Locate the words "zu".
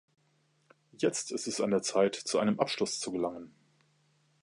2.15-2.39, 2.99-3.11